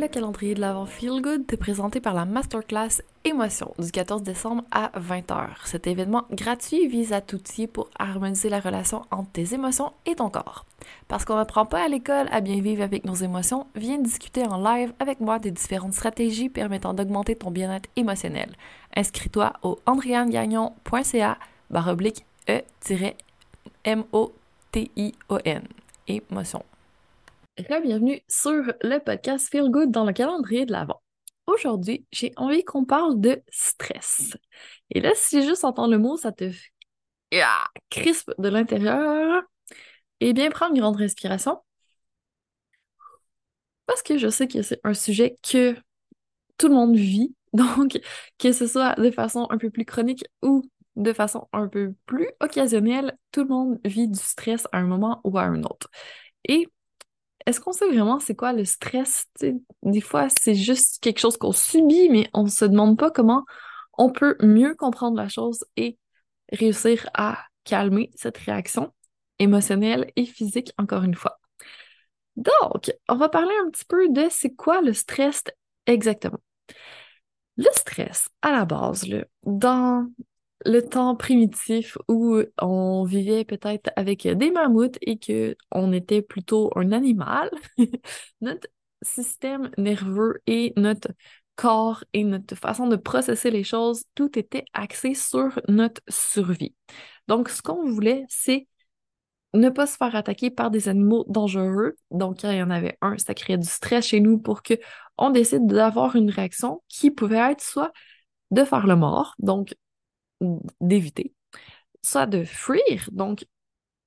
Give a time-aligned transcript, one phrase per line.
[0.00, 4.62] Le calendrier de l'avant Feel Good est présenté par la Masterclass Émotion du 14 décembre
[4.70, 5.48] à 20h.
[5.64, 10.30] Cet événement gratuit vise à t'outiller pour harmoniser la relation entre tes émotions et ton
[10.30, 10.64] corps.
[11.08, 14.62] Parce qu'on n'apprend pas à l'école à bien vivre avec nos émotions, viens discuter en
[14.62, 18.54] live avec moi des différentes stratégies permettant d'augmenter ton bien-être émotionnel.
[18.94, 21.38] Inscris-toi au andrianegagnon.ca
[21.70, 23.12] baroblique E-M-O-T-I-O-N.
[26.06, 26.62] Émotion
[27.58, 31.02] bienvenue sur le podcast Feel Good dans le calendrier de l'Avent.
[31.46, 34.36] Aujourd'hui, j'ai envie qu'on parle de stress.
[34.90, 36.50] Et là, si juste entendre le mot, ça te
[37.34, 39.42] ah, crispe de l'intérieur,
[40.20, 41.60] eh bien, prends une grande respiration.
[43.86, 45.74] Parce que je sais que c'est un sujet que
[46.58, 47.98] tout le monde vit, donc
[48.38, 50.62] que ce soit de façon un peu plus chronique ou
[50.96, 55.20] de façon un peu plus occasionnelle, tout le monde vit du stress à un moment
[55.24, 55.90] ou à un autre.
[56.48, 56.68] Et
[57.48, 59.24] est-ce qu'on sait vraiment c'est quoi le stress?
[59.82, 63.44] des fois, c'est juste quelque chose qu'on subit, mais on ne se demande pas comment
[63.96, 65.96] on peut mieux comprendre la chose et
[66.52, 68.92] réussir à calmer cette réaction
[69.38, 71.40] émotionnelle et physique, encore une fois.
[72.36, 75.42] Donc, on va parler un petit peu de c'est quoi le stress
[75.86, 76.40] exactement.
[77.56, 79.06] Le stress, à la base,
[79.44, 80.06] dans
[80.68, 86.70] le temps primitif où on vivait peut-être avec des mammouths et que on était plutôt
[86.76, 87.50] un animal,
[88.42, 88.68] notre
[89.02, 91.08] système nerveux et notre
[91.56, 96.74] corps et notre façon de processer les choses, tout était axé sur notre survie.
[97.28, 98.68] Donc, ce qu'on voulait, c'est
[99.54, 101.96] ne pas se faire attaquer par des animaux dangereux.
[102.10, 104.74] Donc, il y en avait un, ça créait du stress chez nous pour que
[105.16, 107.92] on décide d'avoir une réaction qui pouvait être soit
[108.50, 109.74] de faire le mort, donc
[110.80, 111.34] d'éviter,
[112.02, 113.46] soit de fuir, donc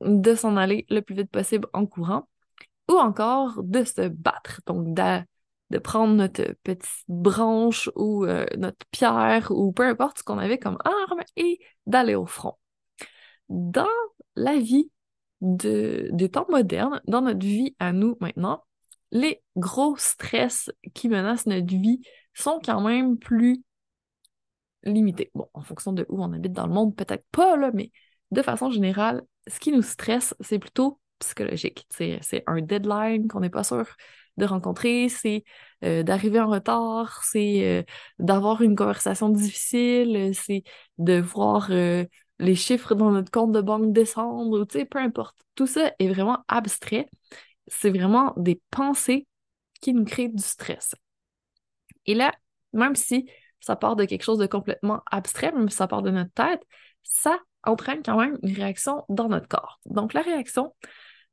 [0.02, 2.28] de s'en aller le plus vite possible en courant,
[2.90, 9.52] ou encore de se battre, donc de, prendre notre petite branche ou euh, notre pierre
[9.52, 12.58] ou peu importe ce qu'on avait comme arme et d'aller au front.
[13.48, 13.88] Dans
[14.36, 14.92] la vie
[15.40, 18.66] de, des temps modernes, dans notre vie à nous maintenant,
[19.12, 22.02] les gros stress qui menacent notre vie
[22.34, 23.64] sont quand même plus
[24.84, 25.32] limité.
[25.36, 27.92] Bon, en fonction de où on habite dans le monde, peut-être pas, là, mais
[28.32, 31.88] de façon générale, ce qui nous stresse, c'est plutôt psychologique.
[31.90, 33.86] C'est un deadline qu'on n'est pas sûr
[34.38, 35.44] de rencontrer, c'est
[35.84, 37.84] euh, d'arriver en retard, c'est euh,
[38.20, 40.64] d'avoir une conversation difficile, c'est
[40.98, 42.06] de voir euh,
[42.40, 45.38] les chiffres dans notre compte de banque descendre, tu sais, peu importe.
[45.56, 47.08] Tout ça est vraiment abstrait.
[47.68, 49.28] C'est vraiment des pensées
[49.82, 50.96] qui nous créent du stress.
[52.06, 52.34] Et là,
[52.74, 53.30] même si
[53.62, 56.62] ça part de quelque chose de complètement abstrait, même ça part de notre tête,
[57.04, 59.80] ça entraîne quand même une réaction dans notre corps.
[59.86, 60.76] Donc la réaction,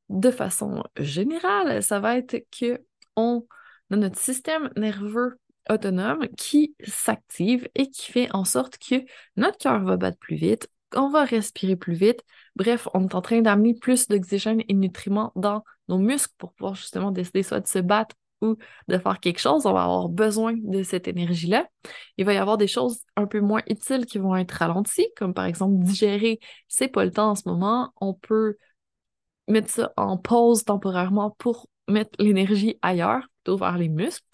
[0.09, 2.83] de façon générale, ça va être que
[3.17, 3.47] on
[3.91, 5.39] a notre système nerveux
[5.69, 9.05] autonome qui s'active et qui fait en sorte que
[9.37, 12.23] notre cœur va battre plus vite, qu'on va respirer plus vite.
[12.57, 16.53] Bref, on est en train d'amener plus d'oxygène et de nutriments dans nos muscles pour
[16.55, 18.57] pouvoir justement décider soit de se battre ou
[18.89, 21.67] de faire quelque chose, on va avoir besoin de cette énergie-là.
[22.17, 25.35] Il va y avoir des choses un peu moins utiles qui vont être ralenties, comme
[25.35, 26.39] par exemple digérer,
[26.69, 27.93] c'est pas le temps en ce moment.
[28.01, 28.57] On peut
[29.49, 34.25] mettre ça en pause temporairement pour mettre l'énergie ailleurs, plutôt vers les muscles,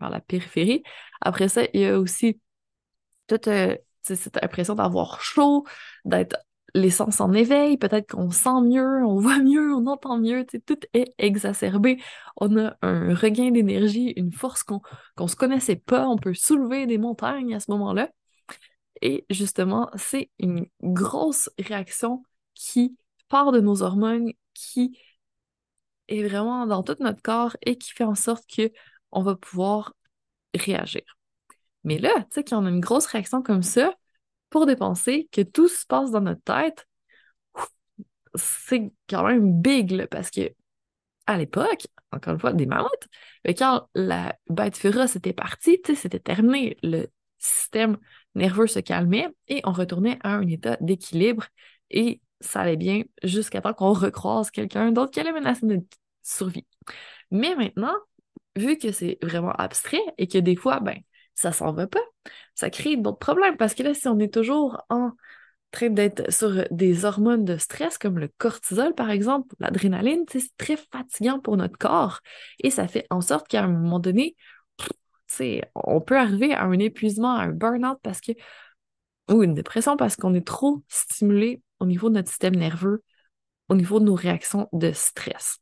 [0.00, 0.82] vers la périphérie.
[1.20, 2.40] Après ça, il y a aussi
[3.28, 5.64] toute euh, cette impression d'avoir chaud,
[6.04, 6.36] d'être
[6.74, 11.14] l'essence en éveil, peut-être qu'on sent mieux, on voit mieux, on entend mieux, tout est
[11.18, 12.00] exacerbé.
[12.36, 14.80] On a un regain d'énergie, une force qu'on
[15.18, 18.10] ne se connaissait pas, on peut soulever des montagnes à ce moment-là.
[19.02, 22.22] Et justement, c'est une grosse réaction
[22.54, 22.96] qui
[23.28, 24.98] part de nos hormones, qui
[26.08, 28.72] est vraiment dans tout notre corps et qui fait en sorte que
[29.12, 29.94] on va pouvoir
[30.54, 31.02] réagir.
[31.84, 33.94] Mais là, tu sais, quand on a une grosse réaction comme ça,
[34.50, 36.86] pour dépenser, que tout se passe dans notre tête,
[38.34, 40.52] c'est quand même big, parce que
[41.26, 43.08] à l'époque, encore une fois, des mammouths,
[43.44, 46.76] mais quand la bête féroce était partie, c'était terminé.
[46.82, 47.08] Le
[47.38, 47.98] système
[48.34, 51.46] nerveux se calmait et on retournait à un état d'équilibre
[51.90, 55.86] et ça allait bien jusqu'à temps qu'on recroise quelqu'un d'autre qui allait menacer notre
[56.22, 56.66] survie.
[57.30, 57.94] Mais maintenant,
[58.56, 60.98] vu que c'est vraiment abstrait et que des fois, ben,
[61.38, 62.00] ça s'en va pas,
[62.54, 65.12] ça crée d'autres problèmes parce que là, si on est toujours en
[65.70, 70.76] train d'être sur des hormones de stress comme le cortisol, par exemple, l'adrénaline, c'est très
[70.76, 72.20] fatigant pour notre corps
[72.62, 74.34] et ça fait en sorte qu'à un moment donné,
[75.74, 78.32] on peut arriver à un épuisement, à un burn-out parce que,
[79.30, 83.04] ou une dépression parce qu'on est trop stimulé au niveau de notre système nerveux,
[83.68, 85.58] au niveau de nos réactions de stress.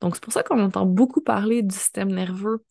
[0.00, 2.62] Donc, c'est pour ça qu'on entend beaucoup parler du système nerveux.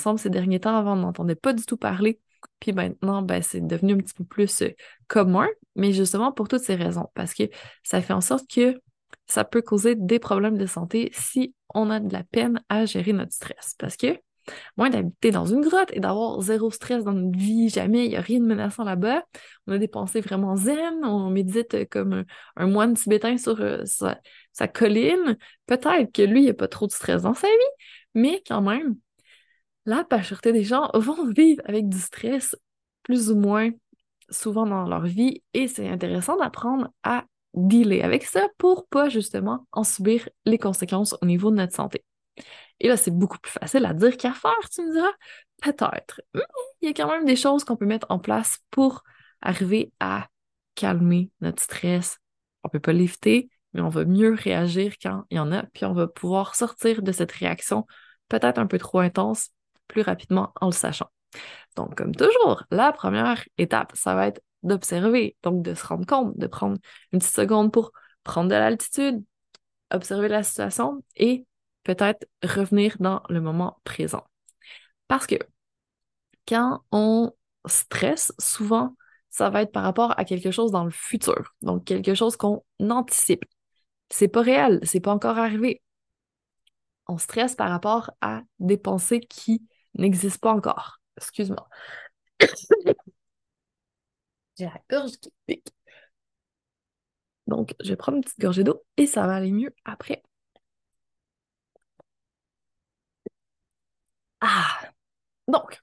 [0.00, 2.20] Semble ces derniers temps, avant, on n'entendait pas du tout parler.
[2.58, 4.70] Puis maintenant, ben, c'est devenu un petit peu plus euh,
[5.08, 7.44] commun, mais justement pour toutes ces raisons, parce que
[7.82, 8.80] ça fait en sorte que
[9.26, 13.12] ça peut causer des problèmes de santé si on a de la peine à gérer
[13.12, 13.74] notre stress.
[13.78, 14.18] Parce que
[14.76, 18.16] moins d'habiter dans une grotte et d'avoir zéro stress dans notre vie, jamais, il n'y
[18.16, 19.22] a rien de menaçant là-bas.
[19.66, 22.24] On a des pensées vraiment zen, on médite comme
[22.56, 25.36] un, moine tibétain sur euh, sa, colline.
[25.66, 28.62] Peut-être que lui, il n'y a pas trop de stress dans sa vie, mais quand
[28.62, 28.96] même,
[29.86, 32.56] la majorité des gens vont vivre avec du stress
[33.02, 33.70] plus ou moins
[34.30, 37.24] souvent dans leur vie et c'est intéressant d'apprendre à
[37.54, 42.04] dealer avec ça pour pas justement en subir les conséquences au niveau de notre santé.
[42.78, 45.10] Et là, c'est beaucoup plus facile à dire qu'à faire, tu me diras.
[45.60, 46.22] Peut-être.
[46.80, 49.02] Il y a quand même des choses qu'on peut mettre en place pour
[49.42, 50.28] arriver à
[50.74, 52.18] calmer notre stress.
[52.64, 55.84] On peut pas l'éviter, mais on va mieux réagir quand il y en a, puis
[55.84, 57.86] on va pouvoir sortir de cette réaction
[58.28, 59.50] peut-être un peu trop intense
[59.90, 61.10] plus rapidement en le sachant.
[61.76, 66.36] Donc, comme toujours, la première étape, ça va être d'observer, donc de se rendre compte,
[66.38, 66.78] de prendre
[67.12, 67.92] une petite seconde pour
[68.24, 69.24] prendre de l'altitude,
[69.90, 71.46] observer la situation et
[71.82, 74.24] peut-être revenir dans le moment présent.
[75.08, 75.36] Parce que
[76.46, 77.32] quand on
[77.66, 78.96] stresse, souvent,
[79.30, 82.64] ça va être par rapport à quelque chose dans le futur, donc quelque chose qu'on
[82.80, 83.44] anticipe.
[84.10, 85.82] C'est pas réel, c'est pas encore arrivé.
[87.06, 89.62] On stresse par rapport à des pensées qui
[89.94, 91.00] n'existent pas encore.
[91.16, 91.68] Excuse-moi.
[94.56, 95.72] J'ai la gorge qui pique.
[97.46, 100.22] Donc, je vais prendre une petite gorgée d'eau et ça va aller mieux après.
[104.40, 104.80] Ah!
[105.48, 105.80] Donc,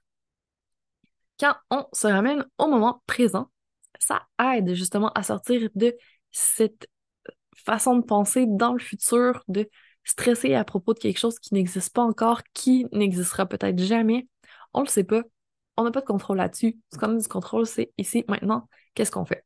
[1.40, 3.50] quand on se ramène au moment présent,
[3.98, 5.96] ça aide justement à sortir de
[6.32, 6.88] cette
[7.56, 9.68] façon de penser dans le futur, de
[10.08, 14.26] stresser à propos de quelque chose qui n'existe pas encore, qui n'existera peut-être jamais.
[14.72, 15.22] On le sait pas.
[15.76, 16.78] On n'a pas de contrôle là-dessus.
[16.92, 19.44] Ce qu'on a du contrôle, c'est ici, maintenant, qu'est-ce qu'on fait?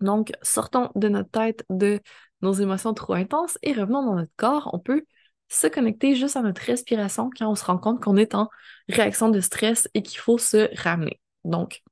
[0.00, 2.00] Donc, sortons de notre tête de
[2.42, 4.70] nos émotions trop intenses et revenons dans notre corps.
[4.72, 5.04] On peut
[5.48, 8.50] se connecter juste à notre respiration quand on se rend compte qu'on est en
[8.88, 11.20] réaction de stress et qu'il faut se ramener.
[11.44, 11.82] Donc,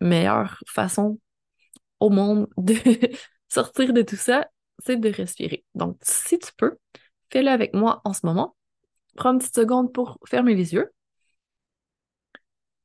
[0.00, 1.20] meilleure façon
[2.00, 2.74] au monde de
[3.48, 4.48] sortir de tout ça,
[4.84, 5.64] c'est de respirer.
[5.74, 6.76] Donc, si tu peux,
[7.30, 8.56] fais-le avec moi en ce moment.
[9.16, 10.92] Prends une petite seconde pour fermer les yeux.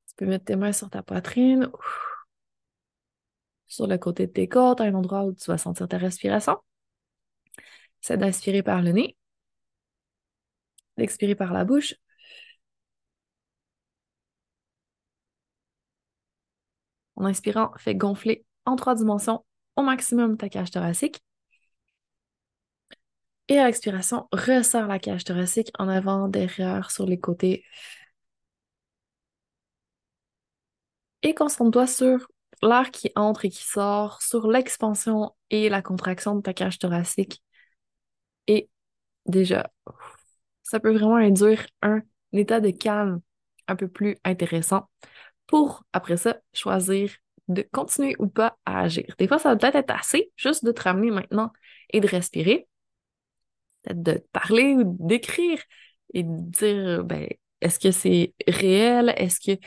[0.07, 1.69] Tu peux mettre tes mains sur ta poitrine,
[3.67, 6.57] sur le côté de tes côtes, à un endroit où tu vas sentir ta respiration.
[8.01, 9.15] C'est d'inspirer par le nez
[10.97, 11.95] d'expirer par la bouche.
[17.15, 19.45] En inspirant, fais gonfler en trois dimensions
[19.75, 21.21] au maximum ta cage thoracique.
[23.51, 27.65] Et à l'expiration, resserre la cage thoracique en avant, derrière, sur les côtés.
[31.21, 32.27] Et concentre-toi sur
[32.63, 37.43] l'air qui entre et qui sort, sur l'expansion et la contraction de ta cage thoracique.
[38.47, 38.69] Et
[39.25, 39.69] déjà,
[40.63, 42.01] ça peut vraiment induire un
[42.33, 43.21] état de calme
[43.67, 44.89] un peu plus intéressant
[45.47, 47.11] pour, après ça, choisir
[47.49, 49.15] de continuer ou pas à agir.
[49.19, 51.51] Des fois, ça va peut-être être assez juste de te ramener maintenant
[51.91, 52.69] et de respirer,
[53.83, 55.59] peut-être de parler ou d'écrire
[56.13, 57.27] et de dire, ben,
[57.61, 59.13] est-ce que c'est réel?
[59.17, 59.59] Est-ce que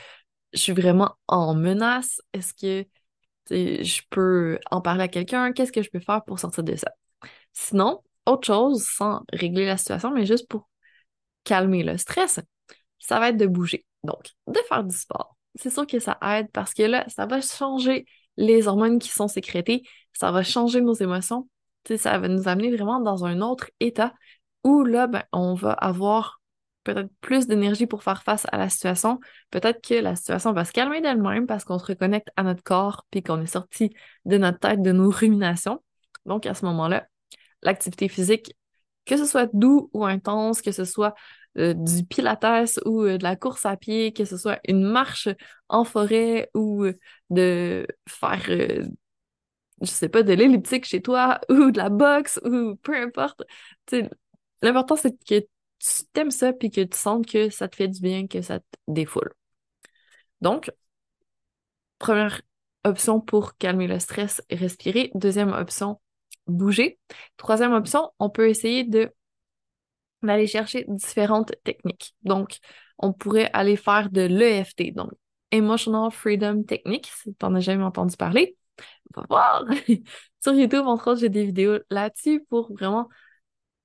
[0.53, 2.21] je suis vraiment en menace?
[2.33, 2.87] Est-ce que
[3.51, 5.53] je peux en parler à quelqu'un?
[5.53, 6.91] Qu'est-ce que je peux faire pour sortir de ça?
[7.53, 10.69] Sinon, autre chose, sans régler la situation, mais juste pour
[11.45, 12.41] calmer le stress,
[12.99, 13.85] ça va être de bouger.
[14.03, 15.37] Donc, de faire du sport.
[15.55, 18.07] C'est sûr que ça aide parce que là, ça va changer
[18.37, 21.49] les hormones qui sont sécrétées, ça va changer nos émotions,
[21.97, 24.15] ça va nous amener vraiment dans un autre état
[24.65, 26.41] où là, ben, on va avoir
[26.85, 29.21] peut-être plus d'énergie pour faire face à la situation.
[29.51, 33.05] Peut-être que la situation va se calmer d'elle-même parce qu'on se reconnecte à notre corps
[33.11, 33.95] puis qu'on est sorti
[34.27, 35.83] de notre tête, de nos ruminations.
[36.27, 37.07] Donc, à ce moment-là,
[37.63, 38.55] l'activité physique,
[39.07, 41.15] que ce soit doux ou intense, que ce soit
[41.59, 45.29] euh, du pilates ou euh, de la course à pied, que ce soit une marche
[45.69, 46.95] en forêt ou euh,
[47.31, 48.49] de faire,
[49.85, 53.43] je sais pas, de l'elliptique chez toi ou de la boxe ou peu importe.
[54.63, 58.01] L'important, c'est que tu t'aimes ça puis que tu sens que ça te fait du
[58.01, 59.33] bien, que ça te défoule.
[60.41, 60.71] Donc,
[61.99, 62.41] première
[62.85, 65.11] option pour calmer le stress, respirer.
[65.15, 66.01] Deuxième option,
[66.47, 66.99] bouger.
[67.37, 69.13] Troisième option, on peut essayer de
[70.23, 72.15] d'aller chercher différentes techniques.
[72.23, 72.59] Donc,
[72.99, 75.11] on pourrait aller faire de l'EFT, donc
[75.51, 78.57] Emotional Freedom Technique, si tu n'en as jamais entendu parler.
[79.15, 79.65] Va voir!
[80.43, 83.09] Sur YouTube, entre autres, j'ai des vidéos là-dessus pour vraiment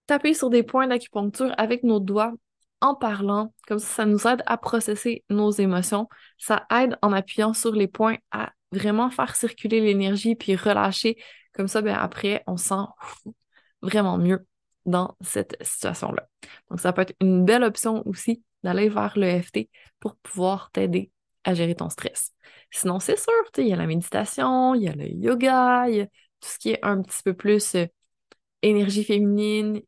[0.07, 2.33] taper sur des points d'acupuncture avec nos doigts
[2.81, 3.53] en parlant.
[3.67, 6.07] Comme ça, ça nous aide à processer nos émotions.
[6.37, 11.17] Ça aide en appuyant sur les points à vraiment faire circuler l'énergie puis relâcher.
[11.53, 12.85] Comme ça, ben après, on sent
[13.81, 14.45] vraiment mieux
[14.85, 16.27] dans cette situation-là.
[16.69, 19.69] Donc, ça peut être une belle option aussi d'aller vers l'EFT
[19.99, 21.11] pour pouvoir t'aider
[21.43, 22.33] à gérer ton stress.
[22.71, 26.01] Sinon, c'est sûr, il y a la méditation, il y a le yoga, il y
[26.01, 26.11] a tout
[26.49, 27.85] ce qui est un petit peu plus euh,
[28.61, 29.81] énergie féminine,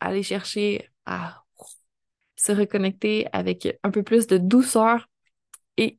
[0.00, 1.44] aller chercher à
[2.36, 5.08] se reconnecter avec un peu plus de douceur.
[5.76, 5.98] Et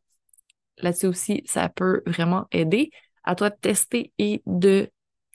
[0.79, 2.91] là-dessus aussi, ça peut vraiment aider
[3.23, 4.89] à toi de tester et de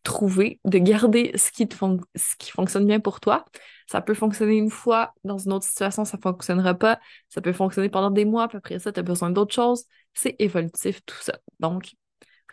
[0.05, 1.77] trouver, de garder ce qui, te
[2.17, 3.45] ce qui fonctionne bien pour toi.
[3.87, 6.99] Ça peut fonctionner une fois, dans une autre situation, ça ne fonctionnera pas.
[7.29, 9.85] Ça peut fonctionner pendant des mois, puis après ça, tu as besoin d'autres choses.
[10.15, 11.39] C'est évolutif, tout ça.
[11.61, 11.95] Donc,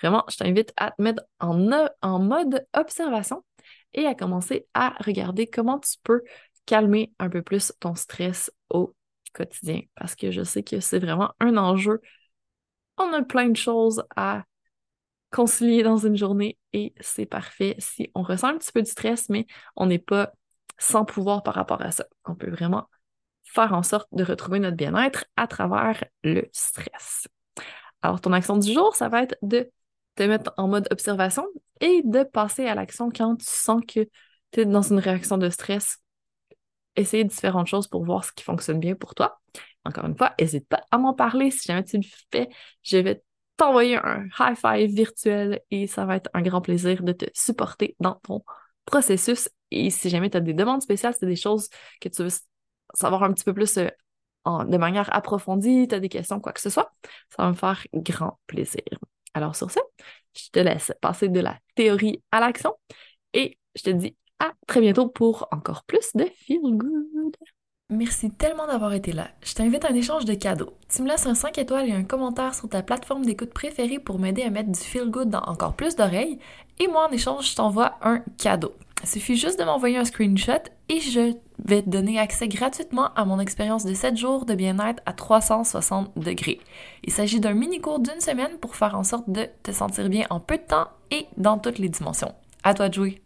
[0.01, 1.69] vraiment, je t'invite à te mettre en,
[2.01, 3.43] en mode observation
[3.93, 6.23] et à commencer à regarder comment tu peux
[6.65, 8.93] calmer un peu plus ton stress au
[9.33, 9.81] quotidien.
[9.95, 11.99] Parce que je sais que c'est vraiment un enjeu.
[12.97, 14.43] On a plein de choses à
[15.31, 19.29] concilier dans une journée et c'est parfait si on ressent un petit peu de stress,
[19.29, 20.33] mais on n'est pas
[20.77, 22.05] sans pouvoir par rapport à ça.
[22.25, 22.89] On peut vraiment
[23.43, 27.27] faire en sorte de retrouver notre bien-être à travers le stress.
[28.01, 29.69] Alors, ton action du jour, ça va être de
[30.15, 31.45] te mettre en mode observation
[31.81, 34.07] et de passer à l'action quand tu sens que
[34.51, 35.97] tu es dans une réaction de stress.
[36.95, 39.39] Essayer différentes choses pour voir ce qui fonctionne bien pour toi.
[39.85, 41.51] Encore une fois, n'hésite pas à m'en parler.
[41.51, 42.49] Si jamais tu le fais,
[42.83, 43.23] je vais
[43.57, 47.95] t'envoyer un high five virtuel et ça va être un grand plaisir de te supporter
[47.99, 48.43] dans ton
[48.85, 49.49] processus.
[49.73, 51.69] Et si jamais tu as des demandes spéciales, c'est des choses
[52.01, 52.29] que tu veux
[52.93, 53.89] savoir un petit peu plus euh,
[54.45, 56.91] de manière approfondie, tu as des questions, quoi que ce soit,
[57.29, 58.81] ça va me faire grand plaisir.
[59.33, 59.79] Alors sur ce,
[60.35, 62.75] je te laisse passer de la théorie à l'action
[63.33, 67.35] et je te dis à très bientôt pour encore plus de Feel Good.
[67.89, 69.29] Merci tellement d'avoir été là.
[69.43, 70.73] Je t'invite à un échange de cadeaux.
[70.89, 74.19] Tu me laisses un 5 étoiles et un commentaire sur ta plateforme d'écoute préférée pour
[74.19, 76.39] m'aider à mettre du feel good dans encore plus d'oreilles.
[76.79, 78.73] Et moi, en échange, je t'envoie un cadeau.
[79.03, 81.33] Il suffit juste de m'envoyer un screenshot et je
[81.65, 86.17] vais te donner accès gratuitement à mon expérience de 7 jours de bien-être à 360
[86.17, 86.61] degrés.
[87.03, 90.25] Il s'agit d'un mini cours d'une semaine pour faire en sorte de te sentir bien
[90.29, 92.33] en peu de temps et dans toutes les dimensions.
[92.63, 93.22] À toi de jouer!